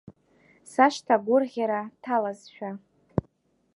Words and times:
Сашҭа 0.71 1.15
агәырӷьара 1.19 1.81
ҭалазшәа. 2.01 2.69